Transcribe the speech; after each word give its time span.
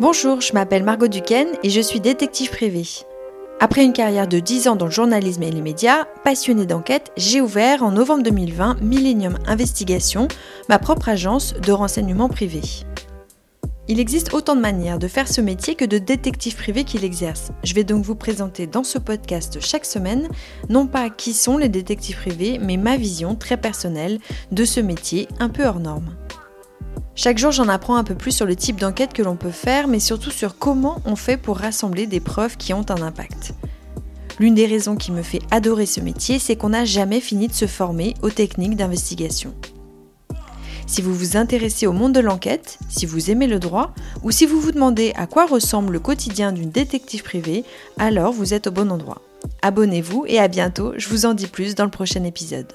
Bonjour, 0.00 0.40
je 0.40 0.52
m'appelle 0.54 0.82
Margot 0.82 1.06
Duquesne 1.06 1.56
et 1.62 1.70
je 1.70 1.80
suis 1.80 2.00
détective 2.00 2.50
privée. 2.50 2.88
Après 3.60 3.84
une 3.84 3.92
carrière 3.92 4.26
de 4.26 4.40
10 4.40 4.66
ans 4.66 4.74
dans 4.74 4.86
le 4.86 4.90
journalisme 4.90 5.44
et 5.44 5.52
les 5.52 5.62
médias, 5.62 6.06
passionnée 6.24 6.66
d'enquête, 6.66 7.12
j'ai 7.16 7.40
ouvert 7.40 7.84
en 7.84 7.92
novembre 7.92 8.24
2020 8.24 8.80
Millennium 8.80 9.38
Investigation, 9.46 10.26
ma 10.68 10.80
propre 10.80 11.10
agence 11.10 11.54
de 11.54 11.70
renseignement 11.70 12.28
privé. 12.28 12.60
Il 13.86 14.00
existe 14.00 14.34
autant 14.34 14.56
de 14.56 14.60
manières 14.60 14.98
de 14.98 15.06
faire 15.06 15.28
ce 15.28 15.40
métier 15.40 15.76
que 15.76 15.84
de 15.84 15.98
détectives 15.98 16.56
privés 16.56 16.82
qui 16.82 16.98
l'exercent. 16.98 17.52
Je 17.62 17.74
vais 17.74 17.84
donc 17.84 18.04
vous 18.04 18.16
présenter 18.16 18.66
dans 18.66 18.82
ce 18.82 18.98
podcast 18.98 19.58
chaque 19.60 19.84
semaine, 19.84 20.28
non 20.68 20.88
pas 20.88 21.08
qui 21.08 21.34
sont 21.34 21.56
les 21.56 21.68
détectives 21.68 22.16
privés, 22.16 22.58
mais 22.60 22.78
ma 22.78 22.96
vision 22.96 23.36
très 23.36 23.58
personnelle 23.58 24.18
de 24.50 24.64
ce 24.64 24.80
métier 24.80 25.28
un 25.38 25.50
peu 25.50 25.64
hors 25.64 25.78
norme. 25.78 26.16
Chaque 27.16 27.38
jour, 27.38 27.52
j'en 27.52 27.68
apprends 27.68 27.96
un 27.96 28.04
peu 28.04 28.16
plus 28.16 28.32
sur 28.32 28.44
le 28.44 28.56
type 28.56 28.80
d'enquête 28.80 29.12
que 29.12 29.22
l'on 29.22 29.36
peut 29.36 29.50
faire, 29.50 29.86
mais 29.86 30.00
surtout 30.00 30.30
sur 30.30 30.58
comment 30.58 31.00
on 31.04 31.14
fait 31.14 31.36
pour 31.36 31.58
rassembler 31.58 32.06
des 32.06 32.20
preuves 32.20 32.56
qui 32.56 32.74
ont 32.74 32.84
un 32.88 33.02
impact. 33.02 33.54
L'une 34.40 34.56
des 34.56 34.66
raisons 34.66 34.96
qui 34.96 35.12
me 35.12 35.22
fait 35.22 35.40
adorer 35.52 35.86
ce 35.86 36.00
métier, 36.00 36.40
c'est 36.40 36.56
qu'on 36.56 36.70
n'a 36.70 36.84
jamais 36.84 37.20
fini 37.20 37.46
de 37.46 37.52
se 37.52 37.66
former 37.66 38.14
aux 38.22 38.30
techniques 38.30 38.76
d'investigation. 38.76 39.54
Si 40.86 41.02
vous 41.02 41.14
vous 41.14 41.36
intéressez 41.36 41.86
au 41.86 41.92
monde 41.92 42.12
de 42.12 42.20
l'enquête, 42.20 42.78
si 42.88 43.06
vous 43.06 43.30
aimez 43.30 43.46
le 43.46 43.60
droit, 43.60 43.94
ou 44.24 44.32
si 44.32 44.44
vous 44.44 44.60
vous 44.60 44.72
demandez 44.72 45.12
à 45.16 45.26
quoi 45.26 45.46
ressemble 45.46 45.92
le 45.92 46.00
quotidien 46.00 46.50
d'une 46.50 46.70
détective 46.70 47.22
privée, 47.22 47.64
alors 47.96 48.32
vous 48.32 48.54
êtes 48.54 48.66
au 48.66 48.72
bon 48.72 48.90
endroit. 48.90 49.22
Abonnez-vous 49.62 50.24
et 50.26 50.40
à 50.40 50.48
bientôt, 50.48 50.92
je 50.96 51.08
vous 51.08 51.26
en 51.26 51.34
dis 51.34 51.46
plus 51.46 51.76
dans 51.76 51.84
le 51.84 51.90
prochain 51.90 52.24
épisode. 52.24 52.70